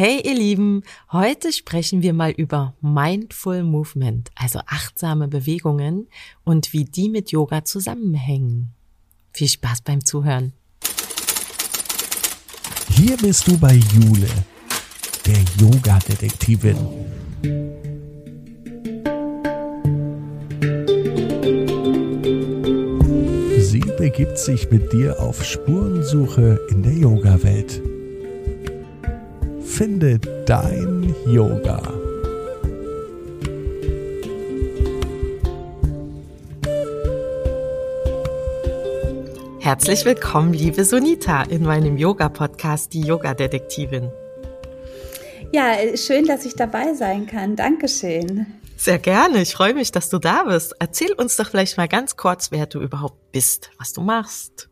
[0.00, 6.06] Hey ihr Lieben, heute sprechen wir mal über Mindful Movement, also achtsame Bewegungen
[6.44, 8.68] und wie die mit Yoga zusammenhängen.
[9.32, 10.52] Viel Spaß beim Zuhören.
[12.90, 14.28] Hier bist du bei Jule,
[15.26, 16.76] der Yoga-Detektivin.
[23.58, 27.82] Sie begibt sich mit dir auf Spurensuche in der Yoga-Welt.
[29.78, 31.80] Finde dein Yoga.
[39.60, 44.10] Herzlich willkommen, liebe Sunita, in meinem Yoga-Podcast, die Yoga-Detektivin.
[45.52, 47.54] Ja, schön, dass ich dabei sein kann.
[47.54, 48.46] Dankeschön.
[48.76, 49.42] Sehr gerne.
[49.42, 50.74] Ich freue mich, dass du da bist.
[50.80, 54.67] Erzähl uns doch vielleicht mal ganz kurz, wer du überhaupt bist, was du machst.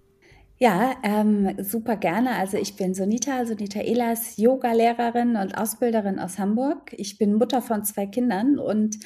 [0.58, 2.30] Ja, ähm, super gerne.
[2.36, 6.94] Also ich bin Sonita, Sonita Elas, Yoga-Lehrerin und Ausbilderin aus Hamburg.
[6.96, 8.96] Ich bin Mutter von zwei Kindern und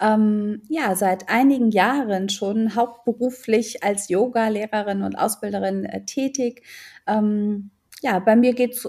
[0.00, 6.62] ähm, ja, seit einigen Jahren schon hauptberuflich als Yoga-Lehrerin und Ausbilderin äh, tätig.
[7.06, 7.70] Ähm,
[8.02, 8.88] ja, bei mir geht's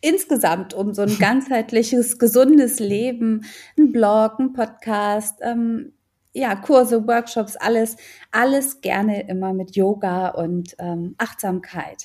[0.00, 3.44] insgesamt um so ein ganzheitliches, gesundes Leben,
[3.76, 5.94] ein Blog, ein Podcast, ähm,
[6.36, 7.96] ja, Kurse, Workshops, alles,
[8.30, 12.04] alles gerne immer mit Yoga und ähm, Achtsamkeit.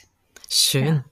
[0.50, 0.86] Schön.
[0.86, 1.06] Ja.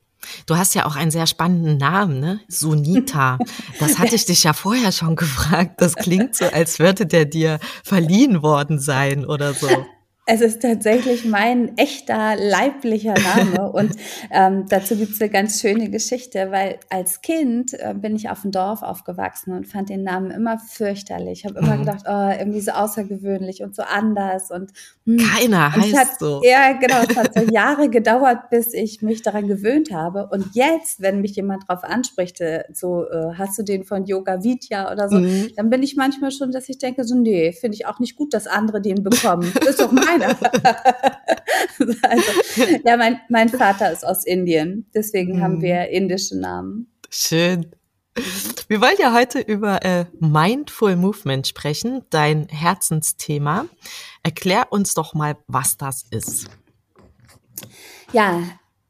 [0.46, 2.40] Du hast ja auch einen sehr spannenden Namen, ne?
[2.48, 3.40] Sunita.
[3.80, 5.82] Das hatte ich dich ja vorher schon gefragt.
[5.82, 9.68] Das klingt so, als würde der dir verliehen worden sein oder so.
[10.32, 13.94] Es ist tatsächlich mein echter leiblicher Name und
[14.30, 18.44] ähm, dazu gibt es eine ganz schöne Geschichte, weil als Kind äh, bin ich auf
[18.44, 21.40] dem Dorf aufgewachsen und fand den Namen immer fürchterlich.
[21.40, 21.80] Ich habe immer mhm.
[21.80, 24.72] gedacht, oh, irgendwie so außergewöhnlich und so anders und
[25.08, 25.18] hm.
[25.18, 26.42] keiner und heißt hat, so.
[26.44, 26.98] Ja, genau.
[27.10, 30.28] Es hat so Jahre gedauert, bis ich mich daran gewöhnt habe.
[30.32, 34.44] Und jetzt, wenn mich jemand darauf anspricht, äh, so äh, hast du den von Yoga
[34.44, 35.50] Vidya oder so, mhm.
[35.56, 38.36] dann bin ich manchmal schon, dass ich denke, so nee, finde ich auch nicht gut,
[38.36, 39.52] dass andere den bekommen.
[39.60, 40.38] Das ist doch mein keiner.
[42.04, 45.42] also, ja, mein, mein Vater ist aus Indien, deswegen mhm.
[45.42, 46.92] haben wir indische Namen.
[47.10, 47.72] Schön.
[48.68, 53.66] Wir wollen ja heute über äh, Mindful Movement sprechen, dein Herzensthema.
[54.24, 56.48] Erklär uns doch mal, was das ist.
[58.12, 58.42] Ja,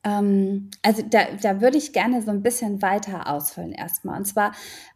[0.09, 4.17] ähm, also da, da würde ich gerne so ein bisschen weiter ausfüllen erstmal.
[4.17, 4.53] Und zwar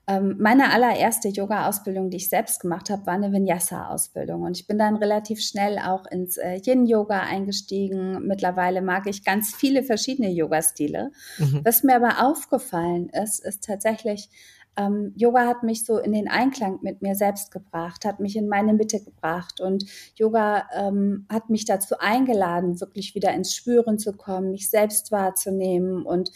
[0.07, 4.41] ähm, meine allererste Yoga-Ausbildung, die ich selbst gemacht habe, war eine Vinyasa-Ausbildung.
[4.41, 8.25] Und ich bin dann relativ schnell auch ins äh, Yin-Yoga eingestiegen.
[8.25, 11.11] Mittlerweile mag ich ganz viele verschiedene Yoga-Stile.
[11.37, 11.61] Mhm.
[11.63, 14.29] Was mir aber aufgefallen ist, ist tatsächlich,
[14.75, 18.47] ähm, Yoga hat mich so in den Einklang mit mir selbst gebracht, hat mich in
[18.47, 19.85] meine Mitte gebracht und
[20.15, 26.05] Yoga ähm, hat mich dazu eingeladen, wirklich wieder ins Spüren zu kommen, mich selbst wahrzunehmen
[26.05, 26.31] und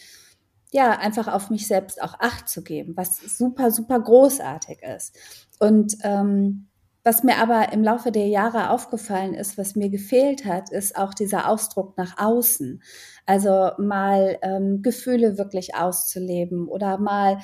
[0.71, 5.17] ja, einfach auf mich selbst auch Acht zu geben, was super, super großartig ist.
[5.59, 6.67] Und ähm,
[7.07, 11.13] was mir aber im Laufe der Jahre aufgefallen ist, was mir gefehlt hat, ist auch
[11.13, 12.83] dieser Ausdruck nach außen.
[13.25, 17.39] Also mal ähm, Gefühle wirklich auszuleben oder mal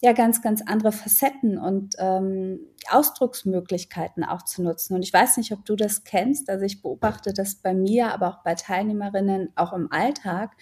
[0.00, 4.94] ja ganz, ganz andere Facetten und ähm, Ausdrucksmöglichkeiten auch zu nutzen.
[4.94, 6.48] Und ich weiß nicht, ob du das kennst.
[6.50, 10.56] Also ich beobachte das bei mir, aber auch bei Teilnehmerinnen, auch im Alltag,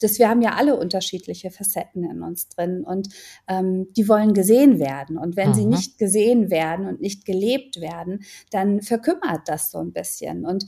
[0.00, 3.08] dass wir haben ja alle unterschiedliche Facetten in uns drin und
[3.46, 5.18] ähm, die wollen gesehen werden.
[5.18, 5.54] Und wenn mhm.
[5.54, 10.44] sie nicht gesehen werden und nicht gelebt werden, dann verkümmert das so ein bisschen.
[10.44, 10.66] Und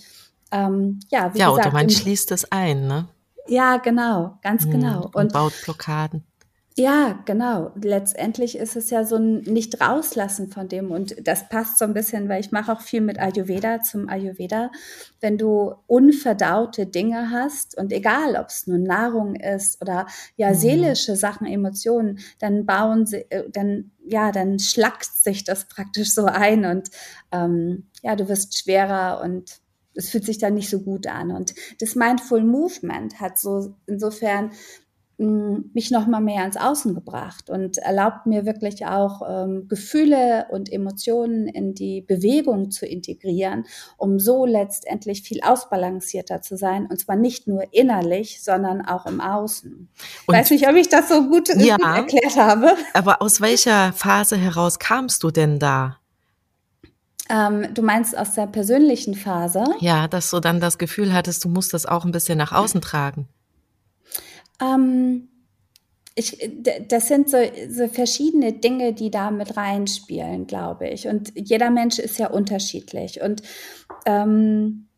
[0.53, 3.09] ähm, ja, wie ja, gesagt, oder man schließt es ein, ne?
[3.49, 4.71] Ja, genau, ganz mhm.
[4.71, 5.05] genau.
[5.07, 6.25] Und, und baut Blockaden.
[6.77, 7.71] Ja, genau.
[7.83, 10.91] Letztendlich ist es ja so ein Nicht-Rauslassen von dem.
[10.91, 14.71] Und das passt so ein bisschen, weil ich mache auch viel mit Ayurveda zum Ayurveda.
[15.21, 20.07] Wenn du unverdaute Dinge hast und egal, ob es nur Nahrung ist oder
[20.37, 20.55] ja mhm.
[20.55, 26.25] seelische Sachen, Emotionen, dann bauen sie, äh, dann ja, dann schlackt sich das praktisch so
[26.25, 26.91] ein und
[27.31, 29.61] ähm, ja, du wirst schwerer und
[29.95, 31.31] es fühlt sich dann nicht so gut an.
[31.31, 34.53] Und das Mindful Movement hat so insofern
[35.23, 40.73] mich noch mal mehr ans Außen gebracht und erlaubt mir wirklich auch ähm, Gefühle und
[40.73, 43.65] Emotionen in die Bewegung zu integrieren,
[43.97, 49.21] um so letztendlich viel ausbalancierter zu sein und zwar nicht nur innerlich, sondern auch im
[49.21, 49.89] Außen.
[50.23, 52.77] Ich weiß nicht, ob ich das so gut, ja, gut erklärt habe.
[52.95, 55.99] Aber aus welcher Phase heraus kamst du denn da?
[57.29, 59.65] Ähm, du meinst aus der persönlichen Phase?
[59.81, 62.81] Ja, dass du dann das Gefühl hattest, du musst das auch ein bisschen nach außen
[62.81, 63.29] tragen.
[64.63, 65.29] Ähm,
[66.15, 66.39] ich,
[66.89, 67.39] das sind so,
[67.69, 71.09] so verschiedene Dinge, die da mit reinspielen, glaube ich.
[71.09, 73.23] Und jeder Mensch ist ja unterschiedlich.
[73.23, 73.43] Und
[74.07, 74.89] ähm,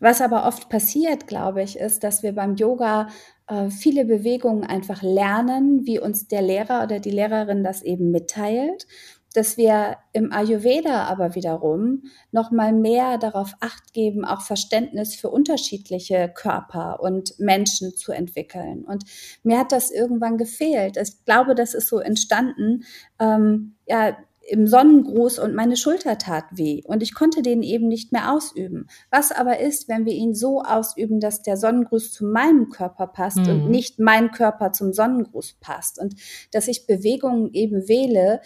[0.00, 3.08] Was aber oft passiert, glaube ich, ist, dass wir beim Yoga
[3.48, 8.86] äh, viele Bewegungen einfach lernen, wie uns der Lehrer oder die Lehrerin das eben mitteilt,
[9.36, 15.28] dass wir im Ayurveda aber wiederum noch mal mehr darauf acht geben, auch Verständnis für
[15.28, 18.84] unterschiedliche Körper und Menschen zu entwickeln.
[18.84, 19.04] Und
[19.42, 20.96] mir hat das irgendwann gefehlt.
[20.96, 22.84] Ich glaube, das ist so entstanden,
[23.18, 24.16] ähm, ja,
[24.48, 28.86] im Sonnengruß und meine Schulter tat weh und ich konnte den eben nicht mehr ausüben.
[29.10, 33.38] Was aber ist, wenn wir ihn so ausüben, dass der Sonnengruß zu meinem Körper passt
[33.38, 33.48] mhm.
[33.48, 36.14] und nicht mein Körper zum Sonnengruß passt und
[36.52, 38.40] dass ich Bewegungen eben wähle,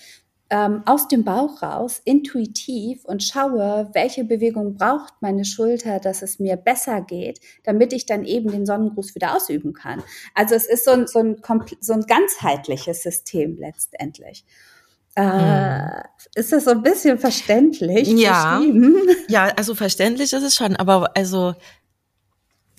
[0.50, 6.40] ähm, aus dem Bauch raus, intuitiv und schaue, welche Bewegung braucht meine Schulter, dass es
[6.40, 10.02] mir besser geht, damit ich dann eben den Sonnengruß wieder ausüben kann.
[10.34, 11.36] Also es ist so ein, so ein,
[11.80, 14.44] so ein ganzheitliches System letztendlich.
[15.14, 16.02] Äh, hm.
[16.34, 18.08] Ist das so ein bisschen verständlich?
[18.08, 18.60] Ja,
[19.28, 21.54] ja, also verständlich ist es schon, aber also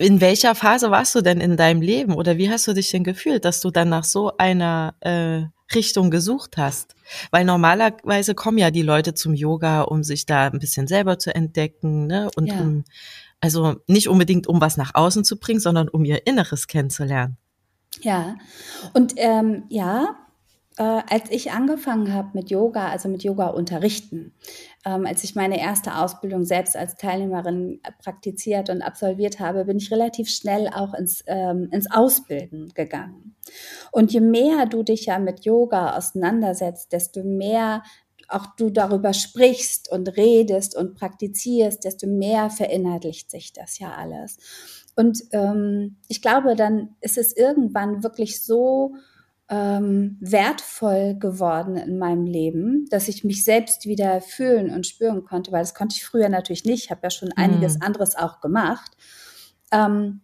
[0.02, 3.04] in welcher Phase warst du denn in deinem Leben oder wie hast du dich denn
[3.04, 5.42] gefühlt, dass du dann nach so einer äh,
[5.74, 6.94] Richtung gesucht hast?
[7.30, 11.34] Weil normalerweise kommen ja die Leute zum Yoga, um sich da ein bisschen selber zu
[11.34, 12.28] entdecken, ne?
[12.36, 12.60] Und ja.
[12.60, 12.84] um,
[13.40, 17.36] also nicht unbedingt um was nach außen zu bringen, sondern um ihr Inneres kennenzulernen.
[18.00, 18.36] Ja,
[18.94, 20.16] und ähm, ja,
[20.78, 24.32] äh, als ich angefangen habe mit Yoga, also mit Yoga unterrichten,
[24.84, 29.90] ähm, als ich meine erste Ausbildung selbst als Teilnehmerin praktiziert und absolviert habe, bin ich
[29.90, 33.36] relativ schnell auch ins, ähm, ins Ausbilden gegangen.
[33.90, 37.82] Und je mehr du dich ja mit Yoga auseinandersetzt, desto mehr
[38.28, 44.38] auch du darüber sprichst und redest und praktizierst, desto mehr verinnerlicht sich das ja alles.
[44.96, 48.94] Und ähm, ich glaube, dann ist es irgendwann wirklich so
[49.52, 55.52] ähm, wertvoll geworden in meinem Leben, dass ich mich selbst wieder fühlen und spüren konnte,
[55.52, 56.84] weil das konnte ich früher natürlich nicht.
[56.84, 57.82] Ich habe ja schon einiges mhm.
[57.82, 58.92] anderes auch gemacht.
[59.70, 60.22] Ähm,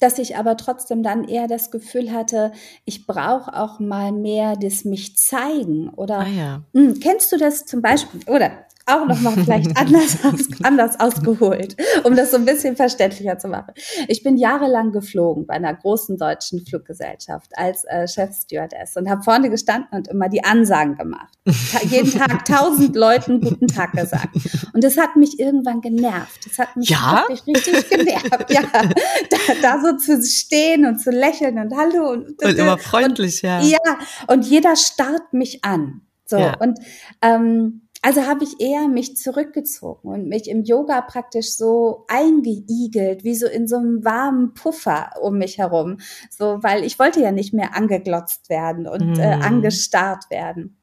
[0.00, 2.52] dass ich aber trotzdem dann eher das Gefühl hatte,
[2.84, 6.62] ich brauche auch mal mehr das mich zeigen oder ah, ja.
[6.72, 11.00] mh, hm, kennst du das zum Beispiel oder auch noch mal vielleicht anders, aus, anders
[11.00, 13.74] ausgeholt, um das so ein bisschen verständlicher zu machen.
[14.08, 19.50] Ich bin jahrelang geflogen bei einer großen deutschen Fluggesellschaft als äh, Chefstewardess und habe vorne
[19.50, 21.34] gestanden und immer die Ansagen gemacht.
[21.82, 24.36] jeden Tag tausend Leuten guten Tag gesagt.
[24.72, 26.46] Und das hat mich irgendwann genervt.
[26.46, 27.24] Das hat mich ja?
[27.28, 28.50] wirklich richtig genervt.
[28.50, 33.42] Ja, da, da, so zu stehen und zu lächeln und Hallo und, und immer freundlich,
[33.42, 33.60] und, ja.
[33.60, 33.98] Ja,
[34.28, 36.02] und jeder starrt mich an.
[36.24, 36.56] So ja.
[36.58, 36.78] und
[37.22, 43.34] ähm, also habe ich eher mich zurückgezogen und mich im Yoga praktisch so eingeigelt, wie
[43.34, 45.96] so in so einem warmen Puffer um mich herum.
[46.30, 49.20] So, weil ich wollte ja nicht mehr angeglotzt werden und mm.
[49.20, 49.42] äh, mhm.
[49.42, 50.76] angestarrt werden.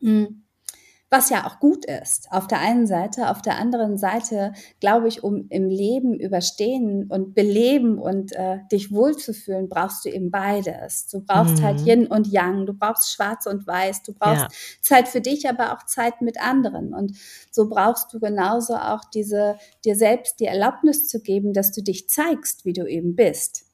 [0.00, 0.24] Mm
[1.10, 2.28] was ja auch gut ist.
[2.30, 7.34] Auf der einen Seite, auf der anderen Seite glaube ich, um im Leben überstehen und
[7.34, 11.08] beleben und äh, dich wohlzufühlen, brauchst du eben beides.
[11.08, 11.86] Du brauchst halt mhm.
[11.86, 14.48] halt Yin und Yang, du brauchst Schwarz und Weiß, du brauchst ja.
[14.80, 16.94] Zeit für dich, aber auch Zeit mit anderen.
[16.94, 17.16] Und
[17.50, 22.08] so brauchst du genauso auch diese dir selbst die Erlaubnis zu geben, dass du dich
[22.08, 23.69] zeigst, wie du eben bist.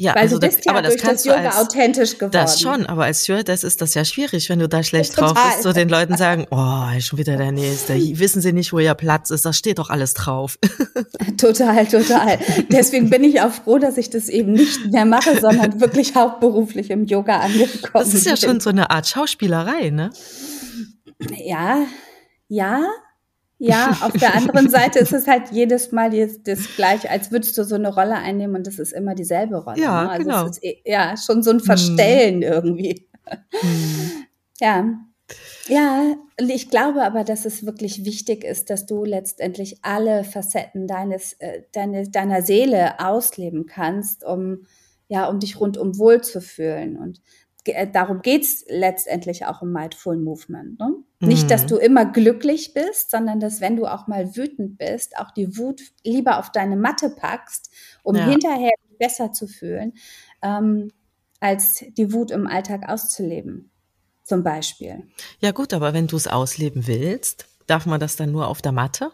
[0.00, 2.30] Ja, Weil also bist das, ja aber das durch das Yoga als, authentisch geworden.
[2.30, 5.64] Das schon, aber als Stewardess ist das ja schwierig, wenn du da schlecht drauf bist,
[5.64, 9.30] so den Leuten sagen, oh, schon wieder der Nächste, wissen sie nicht, wo ihr Platz
[9.30, 10.56] ist, da steht doch alles drauf.
[11.36, 12.38] Total, total.
[12.70, 16.90] Deswegen bin ich auch froh, dass ich das eben nicht mehr mache, sondern wirklich hauptberuflich
[16.90, 18.40] im Yoga angekommen Das ist ja bin.
[18.40, 20.10] schon so eine Art Schauspielerei, ne?
[21.44, 21.86] Ja,
[22.48, 22.82] ja,
[23.58, 27.58] ja, auf der anderen Seite ist es halt jedes Mal das, das gleiche, als würdest
[27.58, 29.80] du so eine Rolle einnehmen und das ist immer dieselbe Rolle.
[29.80, 30.10] Ja, ne?
[30.10, 30.44] also genau.
[30.46, 32.52] Es ist eh, ja schon so ein Verstellen hm.
[32.52, 33.08] irgendwie.
[33.60, 34.10] Hm.
[34.60, 34.86] Ja.
[35.66, 41.34] Ja, ich glaube aber, dass es wirklich wichtig ist, dass du letztendlich alle Facetten deines,
[41.34, 44.64] äh, deine, deiner Seele ausleben kannst, um,
[45.08, 46.96] ja, um dich rundum wohl zu fühlen.
[46.96, 47.20] Und
[47.64, 50.78] äh, darum geht's letztendlich auch im Mindful Movement.
[50.78, 50.94] Ne?
[51.20, 51.28] Mhm.
[51.28, 51.68] Nicht, dass mhm.
[51.68, 55.82] du immer glücklich bist, sondern dass wenn du auch mal wütend bist, auch die Wut
[56.04, 57.70] lieber auf deine Matte packst,
[58.02, 58.24] um ja.
[58.24, 59.94] hinterher besser zu fühlen,
[60.42, 60.90] ähm,
[61.40, 63.70] als die Wut im Alltag auszuleben,
[64.24, 65.04] zum Beispiel.
[65.40, 68.72] Ja gut, aber wenn du es ausleben willst, darf man das dann nur auf der
[68.72, 69.12] Matte?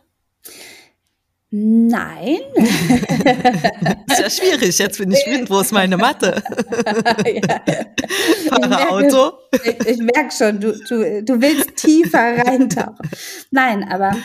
[1.57, 2.41] Nein.
[2.57, 4.77] ist ja schwierig.
[4.77, 5.49] Jetzt bin ich wütend.
[5.49, 6.43] Wo ist meine Matte?
[7.27, 7.61] ja.
[8.49, 9.39] Fahre Auto.
[9.63, 13.09] Ich, ich merke schon, du, du, du willst tiefer reintauchen.
[13.53, 14.17] Nein, aber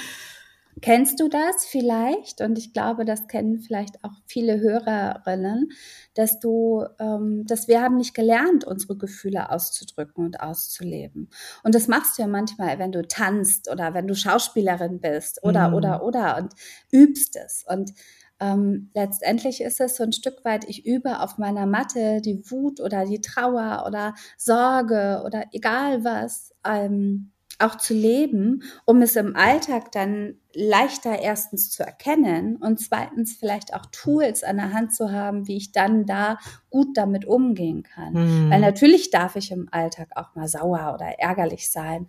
[0.81, 2.41] Kennst du das vielleicht?
[2.41, 5.71] Und ich glaube, das kennen vielleicht auch viele Hörerinnen,
[6.13, 11.29] dass du, ähm, dass wir haben nicht gelernt, unsere Gefühle auszudrücken und auszuleben.
[11.63, 15.69] Und das machst du ja manchmal, wenn du tanzt oder wenn du Schauspielerin bist oder,
[15.69, 15.74] mhm.
[15.75, 16.53] oder, oder und
[16.91, 17.65] übst es.
[17.67, 17.91] Und
[18.39, 22.79] ähm, letztendlich ist es so ein Stück weit, ich übe auf meiner Matte die Wut
[22.79, 26.55] oder die Trauer oder Sorge oder egal was.
[26.65, 33.36] Ähm, auch zu leben, um es im Alltag dann leichter erstens zu erkennen und zweitens
[33.38, 36.38] vielleicht auch Tools an der Hand zu haben, wie ich dann da
[36.70, 38.13] gut damit umgehen kann.
[38.13, 38.50] Mhm.
[38.50, 42.08] Weil natürlich darf ich im Alltag auch mal sauer oder ärgerlich sein.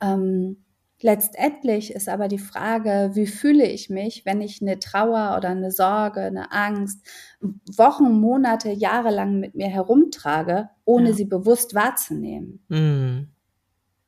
[0.00, 0.64] Ähm,
[1.00, 5.72] letztendlich ist aber die Frage, wie fühle ich mich, wenn ich eine Trauer oder eine
[5.72, 7.04] Sorge, eine Angst
[7.76, 11.14] Wochen, Monate, Jahre lang mit mir herumtrage, ohne ja.
[11.14, 12.64] sie bewusst wahrzunehmen.
[12.68, 13.28] Mhm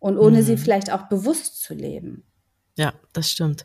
[0.04, 0.42] und ohne mhm.
[0.42, 2.24] sie vielleicht auch bewusst zu leben.
[2.76, 3.64] Ja, das stimmt.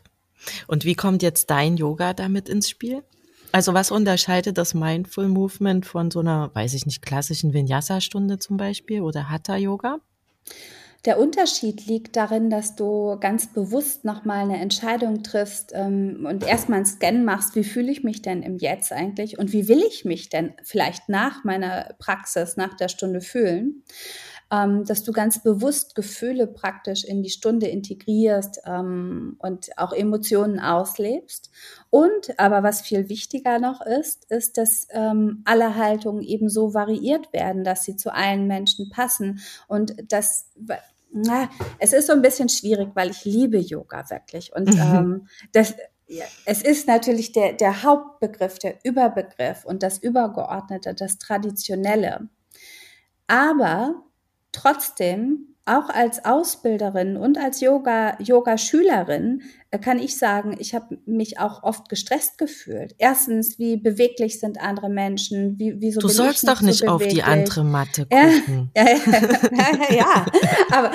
[0.66, 3.02] Und wie kommt jetzt dein Yoga damit ins Spiel?
[3.52, 8.56] Also was unterscheidet das Mindful Movement von so einer, weiß ich nicht, klassischen Vinyasa-Stunde zum
[8.56, 9.98] Beispiel oder Hatha-Yoga?
[11.04, 16.78] Der Unterschied liegt darin, dass du ganz bewusst nochmal eine Entscheidung triffst ähm, und erstmal
[16.78, 20.06] einen Scan machst, wie fühle ich mich denn im Jetzt eigentlich und wie will ich
[20.06, 23.82] mich denn vielleicht nach meiner Praxis, nach der Stunde fühlen
[24.50, 30.58] ähm, dass du ganz bewusst Gefühle praktisch in die Stunde integrierst ähm, und auch Emotionen
[30.58, 31.50] auslebst.
[31.90, 37.32] Und aber was viel wichtiger noch ist, ist, dass ähm, alle Haltungen eben so variiert
[37.32, 40.46] werden, dass sie zu allen Menschen passen und dass
[41.12, 44.80] na, es ist so ein bisschen schwierig, weil ich liebe Yoga wirklich und mhm.
[44.80, 45.74] ähm, das
[46.44, 52.28] es ist natürlich der, der Hauptbegriff, der Überbegriff und das Übergeordnete, das Traditionelle.
[53.28, 54.02] Aber
[54.52, 61.38] Trotzdem, auch als Ausbilderin und als Yoga, Yoga-Schülerin äh, kann ich sagen, ich habe mich
[61.38, 62.94] auch oft gestresst gefühlt.
[62.98, 65.58] Erstens, wie beweglich sind andere Menschen?
[65.58, 68.70] Wie, wieso du sollst doch nicht so auf die andere Matte gucken.
[68.76, 70.26] Ja, ja, ja,
[70.72, 70.92] aber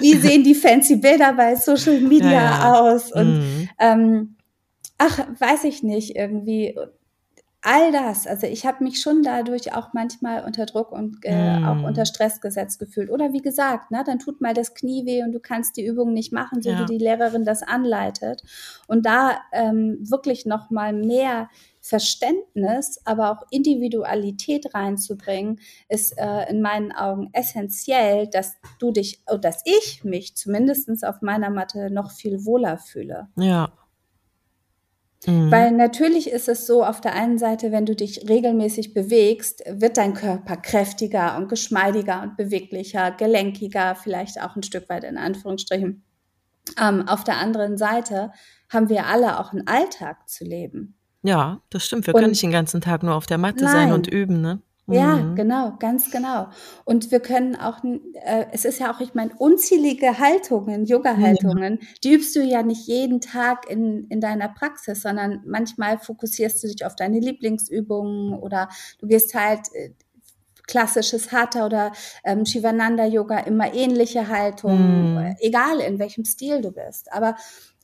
[0.00, 3.12] wie sehen die fancy Bilder bei Social Media ja, aus?
[3.12, 3.68] Und mhm.
[3.78, 4.36] ähm,
[4.98, 6.76] ach, weiß ich nicht, irgendwie
[7.62, 11.64] all das, also ich habe mich schon dadurch auch manchmal unter Druck und äh, mm.
[11.64, 13.10] auch unter Stress gesetzt gefühlt.
[13.10, 16.14] Oder wie gesagt, ne, dann tut mal das Knie weh und du kannst die Übung
[16.14, 16.80] nicht machen, so ja.
[16.80, 18.42] wie die Lehrerin das anleitet.
[18.86, 21.50] Und da ähm, wirklich noch mal mehr
[21.82, 29.36] Verständnis, aber auch Individualität reinzubringen, ist äh, in meinen Augen essentiell, dass du dich, oh,
[29.36, 33.28] dass ich mich zumindestens auf meiner Matte noch viel wohler fühle.
[33.36, 33.70] Ja,
[35.26, 35.50] Mhm.
[35.50, 39.96] Weil natürlich ist es so, auf der einen Seite, wenn du dich regelmäßig bewegst, wird
[39.96, 46.02] dein Körper kräftiger und geschmeidiger und beweglicher, gelenkiger, vielleicht auch ein Stück weit in Anführungsstrichen.
[46.80, 48.32] Ähm, auf der anderen Seite
[48.70, 50.96] haben wir alle auch einen Alltag zu leben.
[51.22, 52.06] Ja, das stimmt.
[52.06, 54.40] Wir und können nicht den ganzen Tag nur auf der Matte nein, sein und üben,
[54.40, 54.62] ne?
[54.92, 55.36] Ja, mhm.
[55.36, 56.48] genau, ganz genau.
[56.84, 61.88] Und wir können auch, äh, es ist ja auch, ich meine, unzählige Haltungen, Yoga-Haltungen, ja.
[62.04, 66.68] die übst du ja nicht jeden Tag in, in deiner Praxis, sondern manchmal fokussierst du
[66.68, 68.68] dich auf deine Lieblingsübungen oder
[68.98, 69.90] du gehst halt äh,
[70.66, 71.92] klassisches Hatha oder
[72.24, 75.36] ähm, Shivananda Yoga immer ähnliche Haltungen, mm.
[75.40, 77.12] egal in welchem Stil du bist.
[77.12, 77.34] Aber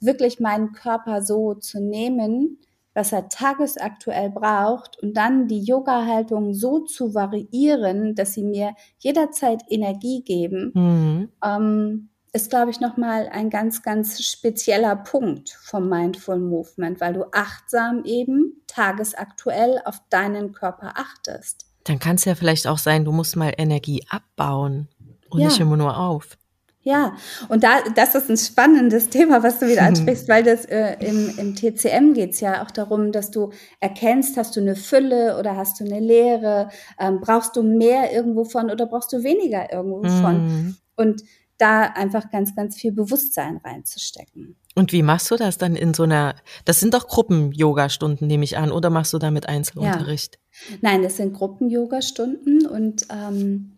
[0.01, 2.61] wirklich meinen Körper so zu nehmen,
[2.97, 9.63] was er tagesaktuell braucht und dann die Yoga-Haltung so zu variieren, dass sie mir jederzeit
[9.69, 11.29] Energie geben, mhm.
[11.45, 17.25] ähm, ist, glaube ich, nochmal ein ganz, ganz spezieller Punkt vom Mindful Movement, weil du
[17.33, 21.67] achtsam eben tagesaktuell auf deinen Körper achtest.
[21.85, 24.89] Dann kann es ja vielleicht auch sein, du musst mal Energie abbauen
[25.29, 25.49] und ja.
[25.49, 26.39] nicht immer nur auf.
[26.87, 27.17] Ja,
[27.49, 31.37] und da, das ist ein spannendes Thema, was du wieder ansprichst, weil das äh, im,
[31.37, 33.51] im TCM geht's ja auch darum, dass du
[33.81, 36.69] erkennst, hast du eine Fülle oder hast du eine Leere,
[37.01, 40.21] ähm, brauchst du mehr irgendwo von oder brauchst du weniger irgendwo mhm.
[40.23, 40.77] von.
[40.95, 41.23] Und
[41.59, 44.55] da einfach ganz, ganz viel Bewusstsein reinzustecken.
[44.77, 48.59] Und wie machst du das dann in so einer, das sind doch Gruppen-Yoga-Stunden, nehme ich
[48.59, 50.39] an, oder machst du damit Einzelunterricht?
[50.69, 50.77] Ja.
[50.83, 53.76] Nein, das sind Gruppen-Yoga-Stunden und ähm,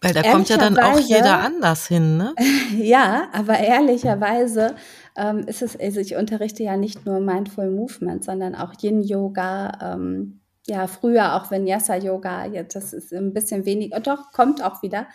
[0.00, 2.34] weil da kommt ja dann auch jeder anders hin, ne?
[2.76, 4.74] ja, aber ehrlicherweise
[5.16, 9.94] ähm, ist es, also ich unterrichte ja nicht nur Mindful Movement, sondern auch Yin Yoga,
[9.94, 14.82] ähm, ja, früher auch Vinyasa Yoga, jetzt das ist ein bisschen weniger, doch, kommt auch
[14.82, 15.06] wieder.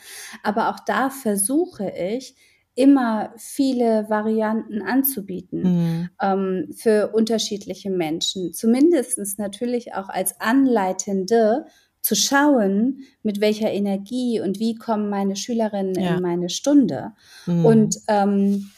[0.44, 2.36] Aber auch da versuche ich,
[2.76, 6.10] immer viele Varianten anzubieten mhm.
[6.22, 8.54] ähm, für unterschiedliche Menschen.
[8.54, 11.66] Zumindestens natürlich auch als Anleitende
[12.06, 16.16] zu schauen, mit welcher Energie und wie kommen meine Schülerinnen ja.
[16.16, 17.14] in meine Stunde.
[17.48, 17.66] Mhm.
[17.66, 18.70] Und ähm,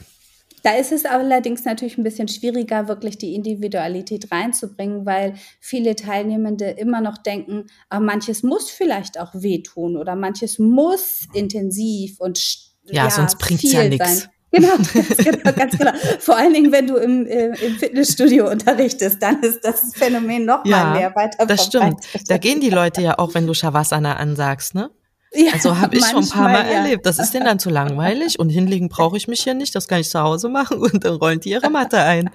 [0.64, 6.70] da ist es allerdings natürlich ein bisschen schwieriger, wirklich die Individualität reinzubringen, weil viele Teilnehmende
[6.70, 12.40] immer noch denken, ah, manches muss vielleicht auch wehtun oder manches muss intensiv und
[12.86, 14.30] ja, ja sonst bringt's ja nichts.
[14.52, 15.92] Genau, ganz genau, ganz genau.
[16.20, 20.66] Vor allen Dingen, wenn du im, äh, im Fitnessstudio unterrichtest, dann ist das Phänomen noch
[20.66, 22.00] ja, mal mehr weiter Das stimmt.
[22.28, 24.90] Da gehen die Leute ja auch, wenn du Shavasana ansagst, ne?
[25.34, 26.80] Ja, also habe ich schon ein paar Mal ja.
[26.80, 27.06] erlebt.
[27.06, 30.00] Das ist denen dann zu langweilig und hinlegen brauche ich mich hier nicht, das kann
[30.00, 32.30] ich zu Hause machen und dann rollen die ihre Matte ein.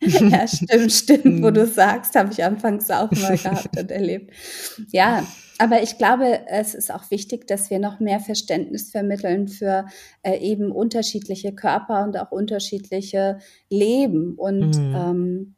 [0.00, 1.42] ja, stimmt, stimmt.
[1.42, 4.34] Wo du sagst, habe ich anfangs auch mal gehabt und erlebt.
[4.90, 5.24] Ja,
[5.58, 9.86] aber ich glaube, es ist auch wichtig, dass wir noch mehr Verständnis vermitteln für
[10.22, 13.38] äh, eben unterschiedliche Körper und auch unterschiedliche
[13.70, 14.94] Leben und mhm.
[14.96, 15.54] ähm,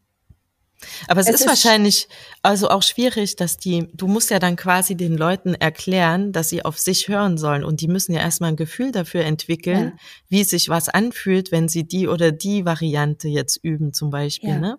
[1.08, 2.08] aber es, es ist, ist, wahrscheinlich
[2.42, 6.64] also auch schwierig, dass die, du musst ja dann quasi den Leuten erklären, dass sie
[6.64, 10.02] auf sich hören sollen und die müssen ja erstmal ein Gefühl dafür entwickeln, ja.
[10.28, 14.58] wie sich was anfühlt, wenn sie die oder die Variante jetzt üben zum Beispiel, ja.
[14.58, 14.78] ne?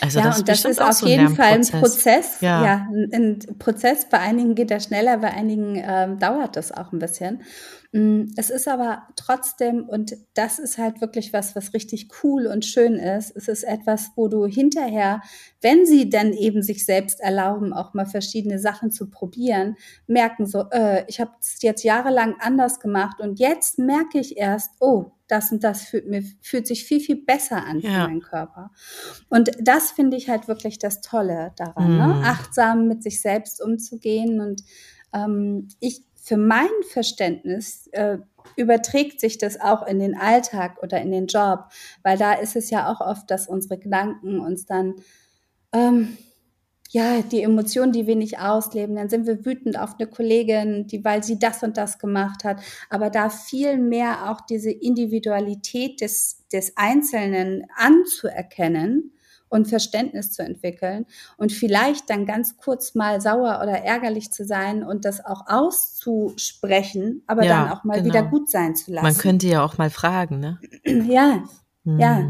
[0.00, 2.40] Also ja, das und das ist auf so jeden Fall ein Prozess.
[2.40, 2.64] Ja.
[2.64, 4.08] ja, ein, Prozess.
[4.08, 7.42] Bei einigen geht er schneller, bei einigen ähm, dauert das auch ein bisschen.
[7.94, 12.64] Mm, es ist aber trotzdem, und das ist halt wirklich was, was richtig cool und
[12.64, 13.30] schön ist.
[13.36, 15.22] Es ist etwas, wo du hinterher,
[15.62, 19.76] wenn sie dann eben sich selbst erlauben, auch mal verschiedene Sachen zu probieren,
[20.08, 24.72] merken so, äh, ich habe es jetzt jahrelang anders gemacht und jetzt merke ich erst,
[24.80, 28.08] oh, das und das fühlt mir fühlt sich viel viel besser an für ja.
[28.08, 28.72] meinen Körper.
[29.28, 32.06] Und das finde ich halt wirklich das Tolle daran, ne?
[32.08, 32.20] mhm.
[32.20, 32.26] ne?
[32.26, 34.62] achtsam mit sich selbst umzugehen und
[35.14, 38.16] ähm, ich für mein Verständnis äh,
[38.56, 41.66] überträgt sich das auch in den Alltag oder in den Job,
[42.02, 44.94] weil da ist es ja auch oft, dass unsere Gedanken uns dann
[45.72, 46.16] ähm,
[46.88, 51.04] ja, die Emotionen, die wir nicht ausleben, dann sind wir wütend auf eine Kollegin, die,
[51.04, 52.62] weil sie das und das gemacht hat.
[52.88, 59.12] Aber da viel mehr auch diese Individualität des, des Einzelnen anzuerkennen
[59.54, 61.06] und Verständnis zu entwickeln
[61.36, 67.22] und vielleicht dann ganz kurz mal sauer oder ärgerlich zu sein und das auch auszusprechen,
[67.28, 68.06] aber ja, dann auch mal genau.
[68.06, 69.04] wieder gut sein zu lassen.
[69.04, 70.58] Man könnte ja auch mal fragen, ne?
[71.08, 71.44] Ja,
[71.84, 72.00] hm.
[72.00, 72.28] ja.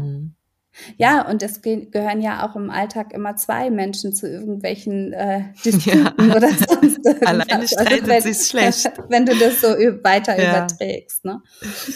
[0.97, 5.43] Ja, und es ge gehören ja auch im Alltag immer zwei Menschen zu irgendwelchen äh,
[5.65, 6.35] Disputen ja.
[6.35, 7.27] oder sonst irgendwas.
[7.27, 8.91] Alleine streitet also sich schlecht.
[9.09, 10.49] Wenn du das so weiter ja.
[10.49, 11.25] überträgst.
[11.25, 11.41] Ne?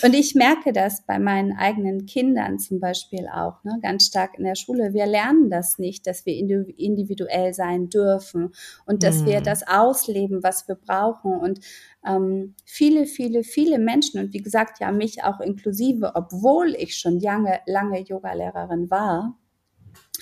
[0.04, 3.80] Und ich merke das bei meinen eigenen Kindern zum Beispiel auch, ne?
[3.82, 4.94] ganz stark in der Schule.
[4.94, 8.54] Wir lernen das nicht, dass wir individuell sein dürfen
[8.86, 9.26] und dass hm.
[9.26, 11.34] wir das ausleben, was wir brauchen.
[11.34, 11.60] Und
[12.06, 17.20] ähm, viele, viele, viele Menschen und wie gesagt ja mich auch inklusive, obwohl ich schon
[17.20, 19.38] lange, lange Yogalehrerin war,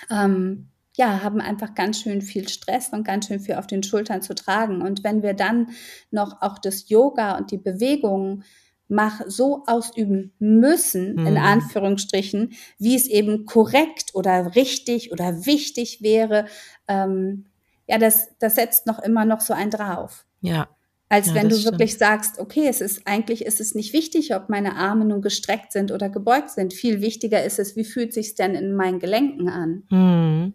[0.10, 4.22] ähm, ja, haben einfach ganz schön viel Stress und ganz schön viel auf den Schultern
[4.22, 4.82] zu tragen.
[4.82, 5.70] Und wenn wir dann
[6.10, 8.44] noch auch das Yoga und die Bewegungen
[8.88, 11.28] mach, so ausüben müssen, mhm.
[11.28, 16.46] in Anführungsstrichen, wie es eben korrekt oder richtig oder wichtig wäre,
[16.88, 17.46] ähm,
[17.88, 20.26] ja, das, das setzt noch immer noch so ein drauf.
[20.42, 20.68] Ja.
[21.10, 21.74] Als ja, wenn du stimmt.
[21.74, 25.72] wirklich sagst, okay, es ist eigentlich ist es nicht wichtig, ob meine Arme nun gestreckt
[25.72, 26.74] sind oder gebeugt sind.
[26.74, 29.84] Viel wichtiger ist es, wie fühlt sich's denn in meinen Gelenken an?
[29.90, 30.54] Hm.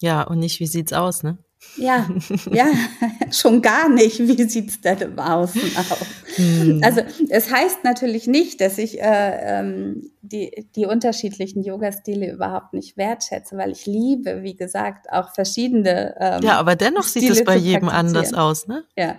[0.00, 1.38] Ja, und nicht, wie sieht's aus, ne?
[1.76, 2.08] Ja,
[2.50, 2.66] ja,
[3.30, 4.18] schon gar nicht.
[4.18, 6.06] Wie sieht's denn im Außen aus?
[6.36, 6.80] Hm.
[6.84, 12.96] Also es heißt natürlich nicht, dass ich äh, ähm, die, die unterschiedlichen Yoga-Stile überhaupt nicht
[12.96, 16.16] wertschätze, weil ich liebe, wie gesagt, auch verschiedene.
[16.18, 18.84] Ähm, ja, aber dennoch sieht es bei jedem anders aus, ne?
[18.96, 19.16] Ja,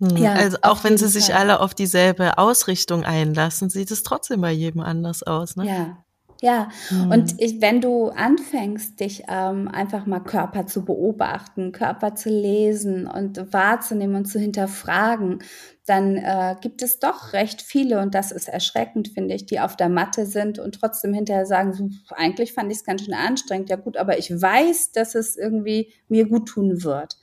[0.00, 1.36] ja, also auch wenn sie sich Fall.
[1.36, 5.56] alle auf dieselbe Ausrichtung einlassen, sieht es trotzdem bei jedem anders aus.
[5.56, 5.66] Ne?
[5.66, 6.04] Ja,
[6.40, 6.70] ja.
[6.90, 7.10] Mhm.
[7.10, 13.06] Und ich, wenn du anfängst, dich ähm, einfach mal Körper zu beobachten, Körper zu lesen
[13.06, 15.42] und wahrzunehmen und zu hinterfragen,
[15.86, 19.76] dann äh, gibt es doch recht viele, und das ist erschreckend, finde ich, die auf
[19.76, 23.68] der Matte sind und trotzdem hinterher sagen, so, eigentlich fand ich es ganz schön anstrengend.
[23.68, 27.16] Ja gut, aber ich weiß, dass es irgendwie mir gut tun wird.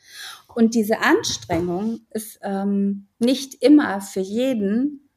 [0.58, 5.08] Und diese Anstrengung ist ähm, nicht immer für jeden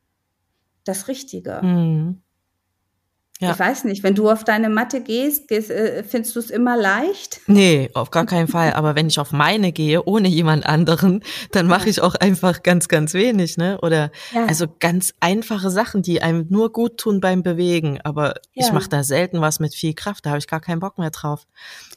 [0.85, 1.63] das Richtige.
[1.63, 2.21] Mhm.
[3.41, 3.53] Ja.
[3.53, 6.77] Ich weiß nicht, wenn du auf deine Matte gehst, gehst äh, findest du es immer
[6.77, 7.41] leicht?
[7.47, 8.73] Nee, auf gar keinen Fall.
[8.75, 12.89] Aber wenn ich auf meine gehe, ohne jemand anderen, dann mache ich auch einfach ganz,
[12.89, 13.79] ganz wenig, ne?
[13.81, 14.45] Oder ja.
[14.45, 17.99] also ganz einfache Sachen, die einem nur gut tun beim Bewegen.
[18.05, 18.67] Aber ja.
[18.67, 21.11] ich mache da selten was mit viel Kraft, da habe ich gar keinen Bock mehr
[21.11, 21.47] drauf.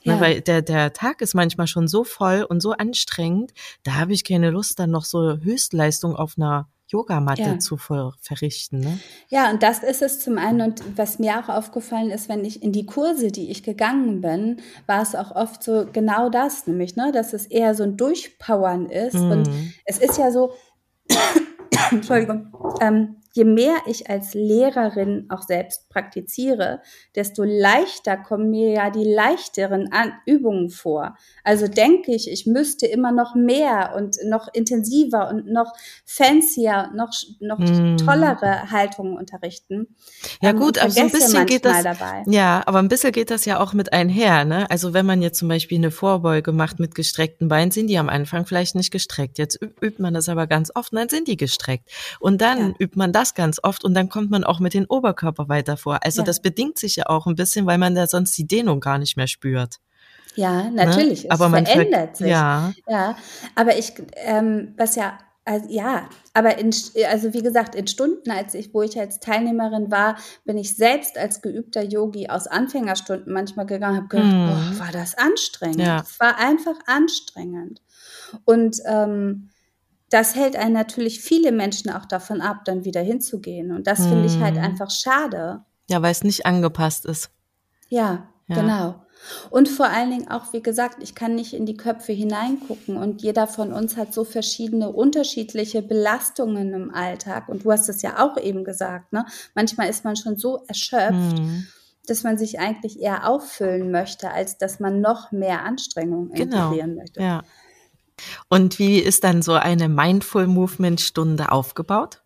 [0.05, 0.21] Ne?
[0.21, 3.51] Weil der, der Tag ist manchmal schon so voll und so anstrengend,
[3.83, 7.59] da habe ich keine Lust, dann noch so Höchstleistung auf einer Yogamatte ja.
[7.59, 8.79] zu ver verrichten.
[8.79, 8.99] Ne?
[9.27, 10.61] Ja, und das ist es zum einen.
[10.61, 14.61] Und was mir auch aufgefallen ist, wenn ich in die Kurse, die ich gegangen bin,
[14.85, 18.85] war es auch oft so genau das, nämlich, ne, dass es eher so ein Durchpowern
[18.85, 19.15] ist.
[19.15, 19.31] Mhm.
[19.31, 19.49] Und
[19.85, 20.53] es ist ja so,
[21.91, 26.81] Entschuldigung, ähm, je mehr ich als Lehrerin auch selbst praktiziere,
[27.15, 29.89] desto leichter kommen mir ja die leichteren
[30.27, 31.17] Übungen vor.
[31.43, 35.73] Also denke ich, ich müsste immer noch mehr und noch intensiver und noch
[36.05, 37.97] fancier, noch, noch hm.
[37.97, 39.87] tollere Haltungen unterrichten.
[40.41, 42.23] Ja ähm, gut, aber so ein bisschen geht das, dabei.
[42.27, 44.69] ja, aber ein bisschen geht das ja auch mit einher, ne?
[44.69, 48.09] Also wenn man jetzt zum Beispiel eine Vorbeuge macht mit gestreckten Beinen, sind die am
[48.09, 49.39] Anfang vielleicht nicht gestreckt.
[49.39, 51.89] Jetzt übt man das aber ganz oft, dann sind die gestreckt.
[52.19, 52.75] Und dann ja.
[52.77, 55.99] übt man das ganz oft und dann kommt man auch mit dem Oberkörper weiter vor.
[56.03, 56.25] Also ja.
[56.25, 59.17] das bedingt sich ja auch ein bisschen, weil man da sonst die Dehnung gar nicht
[59.17, 59.77] mehr spürt.
[60.35, 60.71] Ja, ne?
[60.71, 61.23] natürlich.
[61.23, 61.31] Ne?
[61.31, 62.27] Aber man verändert sich.
[62.27, 62.73] Ja.
[62.87, 63.15] ja.
[63.55, 66.73] Aber ich, ähm, was ja also, ja, aber in,
[67.09, 71.17] also wie gesagt, in Stunden, als ich, wo ich als Teilnehmerin war, bin ich selbst
[71.17, 74.47] als geübter Yogi aus Anfängerstunden manchmal gegangen, habe gedacht, hm.
[74.47, 75.81] boah, war das anstrengend.
[75.81, 75.99] Ja.
[75.99, 77.81] Es war einfach anstrengend.
[78.45, 79.49] Und ähm,
[80.13, 83.71] das hält einen natürlich viele Menschen auch davon ab, dann wieder hinzugehen.
[83.71, 84.63] Und das finde ich halt hm.
[84.63, 85.65] einfach schade.
[85.89, 87.31] Ja, weil es nicht angepasst ist.
[87.89, 88.95] Ja, ja, genau.
[89.49, 93.23] Und vor allen Dingen auch, wie gesagt, ich kann nicht in die Köpfe hineingucken und
[93.23, 97.49] jeder von uns hat so verschiedene unterschiedliche Belastungen im Alltag.
[97.49, 99.25] Und du hast es ja auch eben gesagt, ne?
[99.55, 101.65] Manchmal ist man schon so erschöpft, hm.
[102.05, 106.67] dass man sich eigentlich eher auffüllen möchte, als dass man noch mehr Anstrengung genau.
[106.67, 107.21] integrieren möchte.
[107.21, 107.41] Ja.
[108.49, 112.21] Und wie ist dann so eine Mindful Movement Stunde aufgebaut?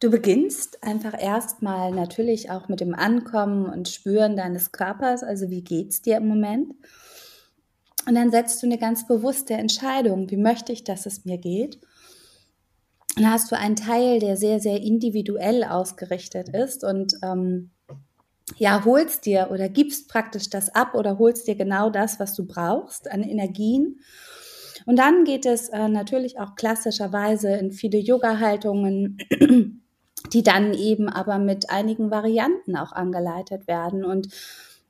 [0.00, 5.62] Du beginnst einfach erstmal natürlich auch mit dem Ankommen und Spüren deines Körpers, also wie
[5.62, 6.72] geht's dir im Moment?
[8.06, 11.76] Und dann setzt du eine ganz bewusste Entscheidung, wie möchte ich, dass es mir geht?
[13.16, 17.70] Und dann hast du einen Teil, der sehr, sehr individuell ausgerichtet ist und ähm,
[18.56, 22.46] ja, holst dir oder gibst praktisch das ab oder holst dir genau das, was du
[22.46, 24.00] brauchst an Energien.
[24.86, 29.18] Und dann geht es äh, natürlich auch klassischerweise in viele Yoga-Haltungen
[30.32, 34.28] die dann eben aber mit einigen Varianten auch angeleitet werden und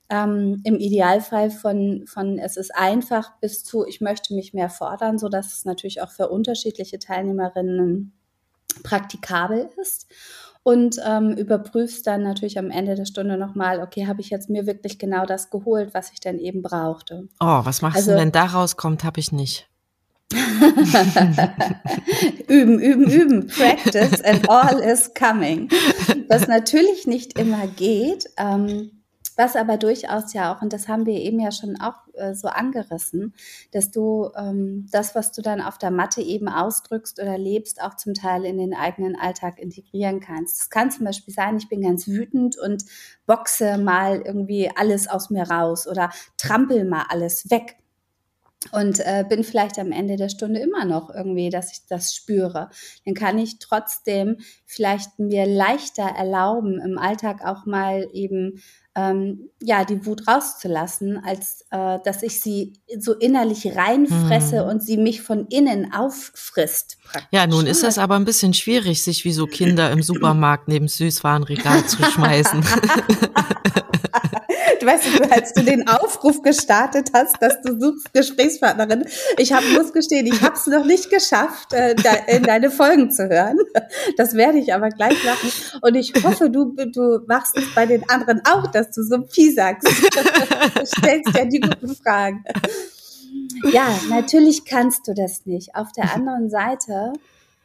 [0.09, 5.19] ähm, im Idealfall von, von es ist einfach bis zu ich möchte mich mehr fordern,
[5.19, 8.13] so dass es natürlich auch für unterschiedliche Teilnehmerinnen
[8.83, 10.09] praktikabel ist
[10.63, 14.67] und ähm, überprüfst dann natürlich am Ende der Stunde nochmal, okay, habe ich jetzt mir
[14.67, 17.29] wirklich genau das geholt, was ich denn eben brauchte.
[17.41, 19.70] Oh, was machst also, du, wenn da rauskommt, habe ich nicht.
[22.49, 23.47] üben, üben, üben.
[23.49, 25.69] Practice and all is coming.
[26.29, 29.03] Was natürlich nicht immer geht, ähm,
[29.37, 32.49] was aber durchaus ja auch, und das haben wir eben ja schon auch äh, so
[32.49, 33.35] angerissen,
[33.73, 37.97] dass du ähm, das, was du dann auf der Matte eben ausdrückst oder lebst, auch
[37.97, 40.61] zum Teil in den eigenen Alltag integrieren kannst.
[40.61, 42.85] Das kann zum Beispiel sein, ich bin ganz wütend und
[43.27, 47.80] boxe mal irgendwie alles aus mir raus oder trampel mal alles weg
[48.73, 52.69] und äh, bin vielleicht am Ende der Stunde immer noch irgendwie, dass ich das spüre.
[53.05, 58.61] Dann kann ich trotzdem vielleicht mir leichter erlauben, im Alltag auch mal eben
[58.95, 64.69] ähm, ja die Wut rauszulassen, als äh, dass ich sie so innerlich reinfresse hm.
[64.69, 66.99] und sie mich von innen auffrisst.
[67.31, 70.89] Ja, nun ist das aber ein bisschen schwierig, sich wie so Kinder im Supermarkt neben
[70.89, 72.65] Süßwarenregal zu schmeißen.
[74.81, 79.05] du weißt, du, als du den Aufruf gestartet hast, dass du suchst Gesprächspartnerin.
[79.39, 81.95] Ich hab, muss gestehen, ich habe es noch nicht geschafft, äh,
[82.27, 83.59] in deine Folgen zu hören.
[84.17, 85.53] Das werde ich aber gleich machen.
[85.83, 89.53] Und ich hoffe, du, du machst es bei den anderen auch, dass du so viel
[89.55, 89.89] sagst.
[90.75, 92.45] Du stellst ja die guten Fragen.
[93.73, 95.75] Ja, natürlich kannst du das nicht.
[95.75, 97.13] Auf der anderen Seite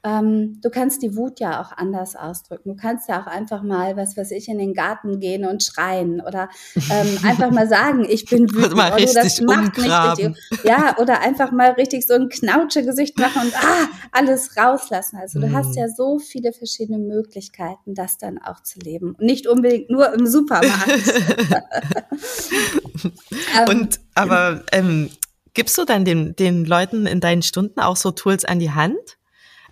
[0.05, 2.69] ähm, du kannst die Wut ja auch anders ausdrücken.
[2.69, 6.21] Du kannst ja auch einfach mal, was weiß ich, in den Garten gehen und schreien
[6.21, 8.75] oder ähm, einfach mal sagen, ich bin wütend.
[8.75, 10.37] Mal oder das macht mich richtig.
[10.63, 15.17] Ja, oder einfach mal richtig so ein Knautschegesicht machen und ah, alles rauslassen.
[15.17, 15.55] Also du mm.
[15.55, 15.77] hast mhm.
[15.77, 19.15] ja so viele verschiedene Möglichkeiten, das dann auch zu leben.
[19.15, 20.87] Und nicht unbedingt nur im Supermarkt.
[23.69, 25.09] und ähm, aber ähm,
[25.55, 29.17] gibst du dann den, den Leuten in deinen Stunden auch so Tools an die Hand?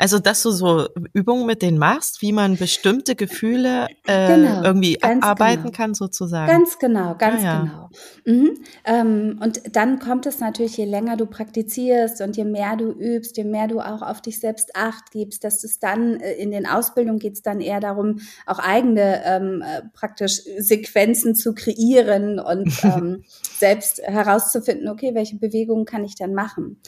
[0.04, 5.02] Also, dass du so Übungen mit denen machst, wie man bestimmte Gefühle äh, genau, irgendwie
[5.02, 5.78] abarbeiten genau.
[5.78, 6.52] kann, sozusagen.
[6.52, 7.62] Ganz genau, ganz ah, ja.
[7.62, 7.90] genau.
[8.26, 8.58] Mhm.
[8.84, 13.38] Ähm, und dann kommt es natürlich, je länger du praktizierst und je mehr du übst,
[13.38, 16.68] je mehr du auch auf dich selbst acht gibst, dass es dann äh, in den
[16.68, 22.74] Ausbildungen geht es dann eher darum, auch eigene ähm, äh, praktisch Sequenzen zu kreieren und
[22.84, 23.24] ähm,
[23.58, 26.82] selbst herauszufinden, okay, welche Bewegungen kann ich dann machen.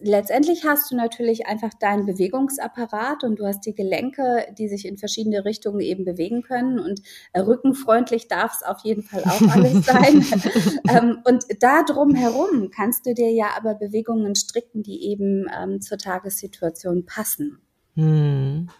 [0.00, 4.96] Letztendlich hast du natürlich einfach deinen Bewegungsapparat und du hast die Gelenke, die sich in
[4.96, 9.84] verschiedene Richtungen eben bewegen können und äh, rückenfreundlich darf es auf jeden Fall auch alles
[9.86, 10.24] sein.
[10.88, 15.80] ähm, und da drum herum kannst du dir ja aber Bewegungen stricken, die eben ähm,
[15.80, 17.58] zur Tagessituation passen.
[17.96, 18.70] Hm.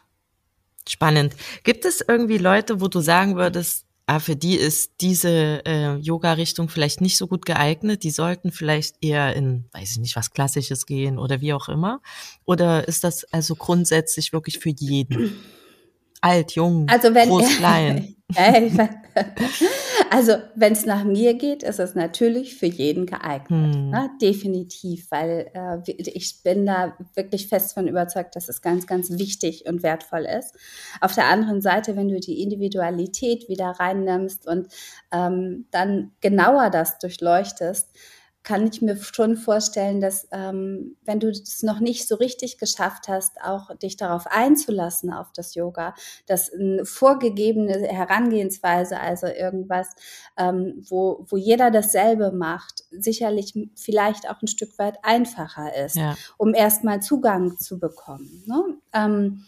[0.88, 1.35] Spannend.
[1.65, 6.68] Gibt es irgendwie Leute, wo du sagen würdest, ah, für die ist diese äh, Yoga-Richtung
[6.68, 8.03] vielleicht nicht so gut geeignet?
[8.03, 12.01] Die sollten vielleicht eher in, weiß ich nicht, was Klassisches gehen oder wie auch immer?
[12.44, 15.37] Oder ist das also grundsätzlich wirklich für jeden?
[16.20, 18.16] Alt, jung, also wenn, groß, klein.
[20.12, 23.88] also wenn es nach mir geht, ist es natürlich für jeden geeignet, hm.
[23.88, 24.11] ne?
[24.20, 29.64] definitiv, weil äh, ich bin da wirklich fest von überzeugt, dass es ganz, ganz wichtig
[29.66, 30.55] und wertvoll ist.
[31.01, 34.68] Auf der anderen Seite, wenn du die Individualität wieder reinnimmst und
[35.12, 37.88] ähm, dann genauer das durchleuchtest,
[38.43, 43.09] kann ich mir schon vorstellen, dass ähm, wenn du es noch nicht so richtig geschafft
[43.09, 45.95] hast, auch dich darauf einzulassen auf das Yoga,
[46.27, 49.89] dass eine vorgegebene Herangehensweise, also irgendwas,
[50.37, 56.17] ähm, wo, wo jeder dasselbe macht, sicherlich vielleicht auch ein Stück weit einfacher ist, ja.
[56.37, 58.43] um erstmal Zugang zu bekommen.
[58.47, 58.77] Ne?
[58.93, 59.45] Ähm,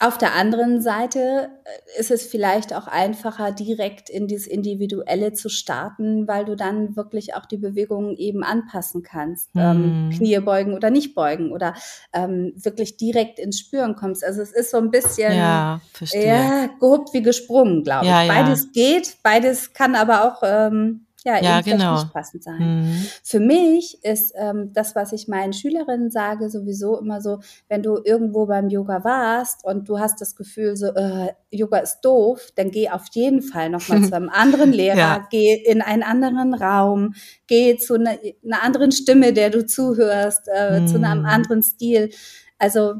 [0.00, 5.48] auf der anderen Seite äh, ist es vielleicht auch einfacher, direkt in dieses Individuelle zu
[5.48, 9.50] starten, weil du dann wirklich auch die Bewegungen eben anpassen kannst.
[9.56, 9.84] Ähm, hm.
[9.84, 11.74] Ähm, Knie beugen oder nicht beugen oder
[12.12, 14.24] ähm, wirklich direkt ins Spüren kommst.
[14.24, 15.80] Also es ist so ein bisschen ja,
[16.12, 18.10] ja gehupt wie gesprungen, glaube ich.
[18.10, 18.82] Ja, beides ja.
[18.82, 21.94] geht, beides kann aber auch ähm, ja, ja genau.
[21.94, 22.58] nicht passend sein.
[22.58, 23.06] Mhm.
[23.22, 27.98] Für mich ist ähm, das, was ich meinen Schülerinnen sage, sowieso immer so, wenn du
[28.02, 32.70] irgendwo beim Yoga warst und du hast das Gefühl, so äh, Yoga ist doof, dann
[32.70, 35.26] geh auf jeden Fall nochmal zu einem anderen Lehrer, ja.
[35.30, 37.14] geh in einen anderen Raum,
[37.46, 40.86] geh zu einer eine anderen Stimme, der du zuhörst, äh, mhm.
[40.86, 42.10] zu einem anderen Stil.
[42.58, 42.94] Also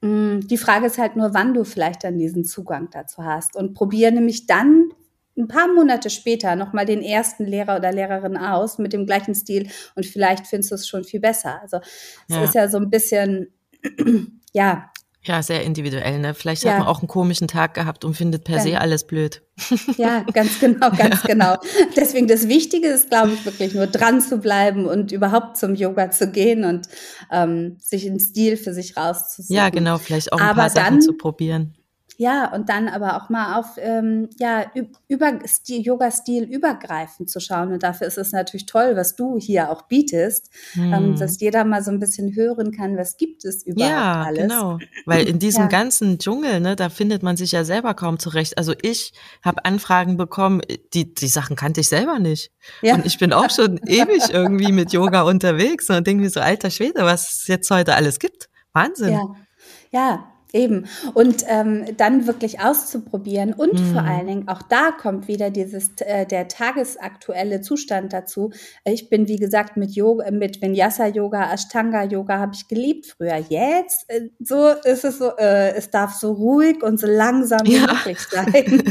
[0.00, 3.56] mm, die Frage ist halt nur, wann du vielleicht dann diesen Zugang dazu hast.
[3.56, 4.90] Und probiere nämlich dann
[5.38, 9.68] ein paar Monate später nochmal den ersten Lehrer oder Lehrerin aus mit dem gleichen Stil
[9.94, 11.60] und vielleicht findest du es schon viel besser.
[11.62, 11.78] Also
[12.28, 12.44] es ja.
[12.44, 13.48] ist ja so ein bisschen,
[14.52, 14.90] ja.
[15.22, 16.32] Ja, sehr individuell, ne?
[16.32, 16.72] Vielleicht ja.
[16.72, 18.62] hat man auch einen komischen Tag gehabt und findet per ja.
[18.62, 19.42] se alles blöd.
[19.96, 21.56] Ja, ganz genau, ganz genau.
[21.96, 26.10] Deswegen das Wichtige ist, glaube ich, wirklich nur dran zu bleiben und überhaupt zum Yoga
[26.10, 26.88] zu gehen und
[27.32, 29.54] ähm, sich einen Stil für sich rauszusuchen.
[29.54, 31.77] Ja, genau, vielleicht auch ein Aber paar Sachen dann, zu probieren.
[32.20, 34.66] Ja, und dann aber auch mal auf ähm, ja,
[35.06, 37.72] über Yoga-Stil übergreifend zu schauen.
[37.72, 40.92] Und dafür ist es natürlich toll, was du hier auch bietest, hm.
[40.92, 44.42] ähm, dass jeder mal so ein bisschen hören kann, was gibt es überhaupt ja, alles.
[44.42, 44.80] Genau.
[45.06, 45.68] Weil in diesem ja.
[45.68, 48.58] ganzen Dschungel, ne, da findet man sich ja selber kaum zurecht.
[48.58, 49.12] Also ich
[49.44, 50.60] habe Anfragen bekommen,
[50.94, 52.50] die, die Sachen kannte ich selber nicht.
[52.82, 52.96] Ja.
[52.96, 56.70] Und ich bin auch schon ewig irgendwie mit Yoga unterwegs und denke mir so, alter
[56.70, 58.48] Schwede, was es jetzt heute alles gibt.
[58.72, 59.12] Wahnsinn.
[59.12, 59.34] Ja.
[59.90, 60.86] Ja, Eben.
[61.12, 63.92] Und ähm, dann wirklich auszuprobieren und mhm.
[63.92, 68.50] vor allen Dingen auch da kommt wieder dieses äh, der tagesaktuelle Zustand dazu.
[68.84, 73.36] Ich bin wie gesagt mit Yoga, mit Vinyasa Yoga, Ashtanga Yoga habe ich geliebt früher.
[73.36, 77.76] Jetzt äh, so ist es so, äh, es darf so ruhig und so langsam wie
[77.76, 77.92] ja.
[77.92, 78.82] möglich sein.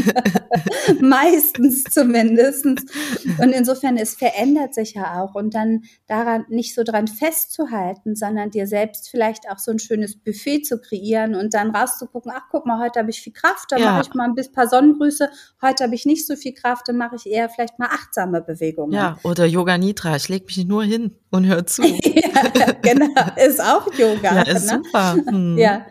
[1.01, 2.65] Meistens zumindest.
[2.65, 8.51] Und insofern es verändert sich ja auch und dann daran nicht so dran festzuhalten, sondern
[8.51, 12.43] dir selbst vielleicht auch so ein schönes Buffet zu kreieren und und dann rauszugucken, ach
[12.51, 13.93] guck mal, heute habe ich viel Kraft, dann ja.
[13.93, 15.29] mache ich mal ein paar Sonnengrüße,
[15.62, 18.91] heute habe ich nicht so viel Kraft, dann mache ich eher vielleicht mal achtsame Bewegungen.
[18.91, 21.83] Ja, oder Yoga Nidra, ich lege mich nur hin und höre zu.
[21.86, 23.07] ja, genau,
[23.38, 24.36] ist auch Yoga.
[24.36, 24.81] Ja, ist ne?
[24.83, 25.13] super.
[25.13, 25.57] Hm.
[25.57, 25.86] Ja,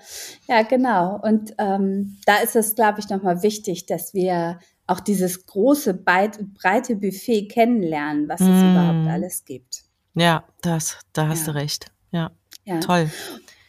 [0.47, 1.19] ja, genau.
[1.23, 6.97] Und ähm, da ist es, glaube ich, nochmal wichtig, dass wir auch dieses große, breite
[6.97, 8.71] Buffet kennenlernen, was es mm.
[8.71, 9.83] überhaupt alles gibt.
[10.14, 11.53] Ja, das, da hast ja.
[11.53, 11.87] du recht.
[12.12, 12.31] Ja,
[12.64, 12.81] ja.
[12.81, 13.11] toll.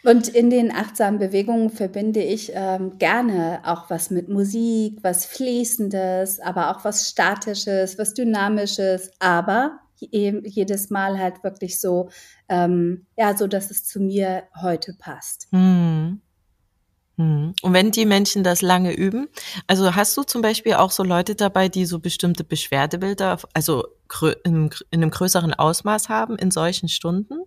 [0.08, 6.40] Und in den achtsamen Bewegungen verbinde ich ähm, gerne auch was mit Musik, was Fließendes,
[6.40, 12.10] aber auch was Statisches, was Dynamisches, aber jedes Mal halt wirklich so,
[12.48, 15.50] ähm, ja, so dass es zu mir heute passt.
[15.52, 16.22] Hm.
[17.18, 17.54] hm.
[17.62, 19.28] Und wenn die Menschen das lange üben,
[19.68, 23.84] also hast du zum Beispiel auch so Leute dabei, die so bestimmte Beschwerdebilder, also
[24.46, 27.42] in einem größeren Ausmaß haben in solchen Stunden?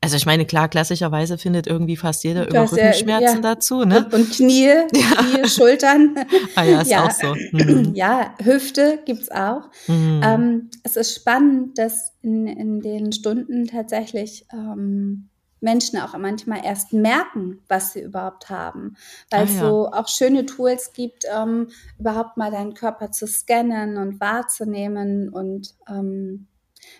[0.00, 4.04] Also ich meine, klar, klassischerweise findet irgendwie fast jeder über Rückenschmerzen ja, dazu, ne?
[4.04, 5.16] Und, und Knie, ja.
[5.16, 6.14] Knie, Schultern.
[6.54, 7.06] ah ja, ist ja.
[7.06, 7.34] auch so.
[7.52, 7.94] Mhm.
[7.94, 9.70] Ja, Hüfte gibt's auch.
[9.86, 10.20] Mhm.
[10.22, 15.30] Ähm, es ist spannend, dass in, in den Stunden tatsächlich ähm,
[15.60, 18.96] Menschen auch manchmal erst merken, was sie überhaupt haben.
[19.30, 23.96] Weil ah, es so auch schöne Tools gibt, ähm, überhaupt mal deinen Körper zu scannen
[23.96, 26.46] und wahrzunehmen und ähm,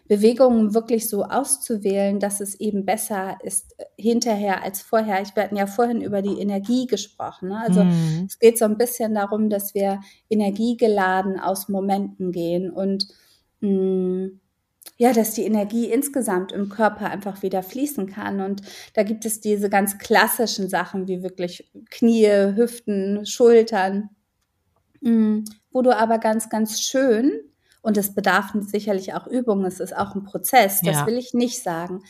[0.08, 5.20] Bewegungen wirklich so auszuwählen, dass es eben besser ist äh, hinterher als vorher.
[5.22, 7.48] Ich hatten ja vorhin über die Energie gesprochen.
[7.48, 7.60] Ne?
[7.60, 8.26] Also mhm.
[8.26, 13.08] es geht so ein bisschen darum, dass wir energiegeladen aus Momenten gehen und
[13.60, 14.40] mh, mm,
[14.98, 18.40] ja, dass die Energie insgesamt im Körper einfach wieder fließen kann.
[18.40, 18.62] Und
[18.94, 24.08] da gibt es diese ganz klassischen Sachen wie wirklich Knie, Hüften, Schultern,
[25.02, 25.40] mm,
[25.70, 27.42] wo du aber ganz, ganz schön
[27.86, 31.06] und es bedarf sicherlich auch Übung, es ist auch ein Prozess, das ja.
[31.06, 32.02] will ich nicht sagen.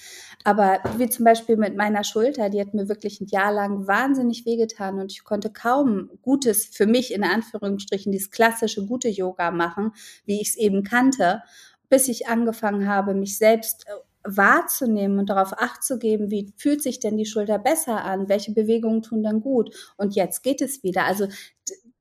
[0.43, 4.47] Aber wie zum Beispiel mit meiner Schulter, die hat mir wirklich ein Jahr lang wahnsinnig
[4.47, 9.93] wehgetan und ich konnte kaum gutes, für mich in Anführungsstrichen, dieses klassische gute Yoga machen,
[10.25, 11.43] wie ich es eben kannte,
[11.91, 13.91] bis ich angefangen habe, mich selbst äh,
[14.25, 18.53] wahrzunehmen und darauf acht zu geben, wie fühlt sich denn die Schulter besser an, welche
[18.53, 21.05] Bewegungen tun dann gut und jetzt geht es wieder.
[21.05, 21.29] Also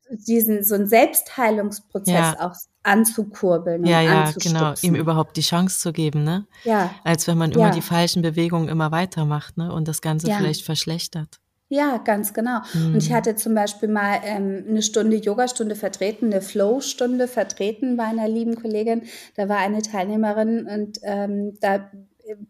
[0.09, 2.39] diesen so einen Selbstheilungsprozess ja.
[2.39, 3.85] auch anzukurbeln.
[3.85, 6.45] Ja, ja, genau, ihm überhaupt die Chance zu geben, ne?
[6.63, 6.91] Ja.
[7.03, 7.71] Als wenn man immer ja.
[7.71, 9.73] die falschen Bewegungen immer weitermacht, ne?
[9.73, 10.37] Und das Ganze ja.
[10.37, 11.39] vielleicht verschlechtert.
[11.67, 12.59] Ja, ganz genau.
[12.73, 12.93] Mhm.
[12.93, 13.15] Und ich hm.
[13.15, 18.55] hatte zum Beispiel mal ähm, eine Stunde Yogastunde vertreten, eine Flow-Stunde vertreten bei einer lieben
[18.55, 19.03] Kollegin.
[19.35, 21.89] Da war eine Teilnehmerin und ähm, da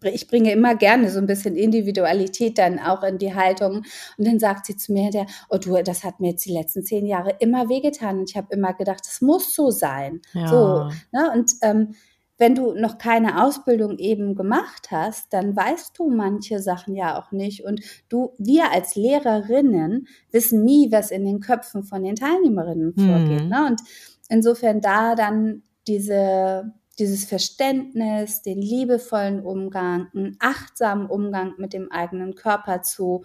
[0.04, 3.84] ich bringe immer gerne so ein bisschen Individualität dann auch in die Haltung.
[4.18, 6.84] Und dann sagt sie zu mir, der, oh du, das hat mir jetzt die letzten
[6.84, 8.20] zehn Jahre immer wehgetan.
[8.20, 10.22] Und ich habe immer gedacht, das muss so sein.
[10.34, 10.48] Ja.
[10.48, 11.32] So, ne?
[11.34, 11.96] Und ähm,
[12.38, 17.32] wenn du noch keine Ausbildung eben gemacht hast, dann weißt du manche Sachen ja auch
[17.32, 17.64] nicht.
[17.64, 23.44] Und du, wir als Lehrerinnen wissen nie, was in den Köpfen von den Teilnehmerinnen vorgeht.
[23.44, 23.50] Mhm.
[23.50, 23.68] Ne?
[23.68, 23.82] Und
[24.30, 32.36] insofern da dann diese dieses Verständnis, den liebevollen Umgang, einen achtsamen Umgang mit dem eigenen
[32.36, 33.24] Körper zu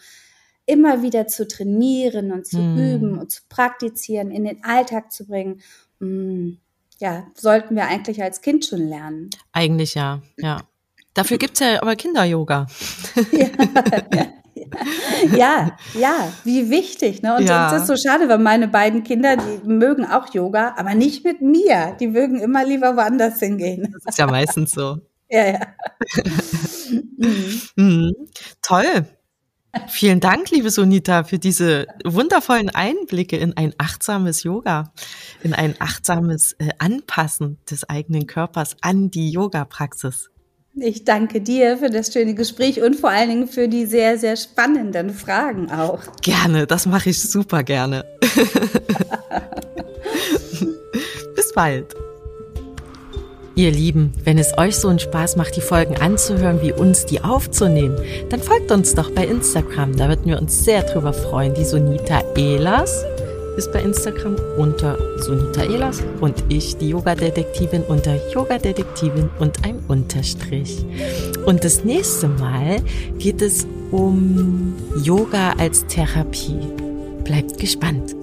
[0.67, 2.79] immer wieder zu trainieren und zu mm.
[2.79, 5.61] üben und zu praktizieren, in den Alltag zu bringen.
[5.99, 6.53] Mm,
[6.99, 9.31] ja, sollten wir eigentlich als Kind schon lernen.
[9.53, 10.61] Eigentlich ja, ja.
[11.15, 12.67] Dafür gibt es ja aber Kinder-Yoga.
[13.33, 13.49] ja,
[14.15, 14.27] ja.
[15.37, 17.23] ja, ja, wie wichtig.
[17.23, 17.37] Ne?
[17.37, 17.75] Und ja.
[17.75, 21.41] es ist so schade, weil meine beiden Kinder, die mögen auch Yoga, aber nicht mit
[21.41, 21.97] mir.
[22.01, 23.93] Die mögen immer lieber woanders hingehen.
[23.93, 24.99] Das ist ja meistens so.
[25.31, 25.61] ja, ja.
[27.19, 27.61] mhm.
[27.77, 28.13] Mhm.
[28.63, 29.07] Toll.
[29.87, 34.93] Vielen Dank, liebe Sunita, für diese wundervollen Einblicke in ein achtsames Yoga,
[35.45, 40.31] in ein achtsames äh, Anpassen des eigenen Körpers an die Yoga-Praxis.
[40.75, 44.37] Ich danke dir für das schöne Gespräch und vor allen Dingen für die sehr, sehr
[44.37, 45.99] spannenden Fragen auch.
[46.23, 48.05] Gerne, das mache ich super gerne.
[51.35, 51.87] Bis bald.
[53.57, 57.21] Ihr Lieben, wenn es euch so einen Spaß macht, die Folgen anzuhören, wie uns die
[57.21, 59.97] aufzunehmen, dann folgt uns doch bei Instagram.
[59.97, 61.53] Da würden wir uns sehr drüber freuen.
[61.53, 63.05] Die Sonita Elas
[63.61, 70.87] ist bei Instagram unter Sunita Elas und ich, die Yoga-Detektivin, unter Yoga-Detektivin und ein Unterstrich.
[71.45, 72.81] Und das nächste Mal
[73.19, 76.59] geht es um Yoga als Therapie.
[77.25, 78.17] Bleibt gespannt.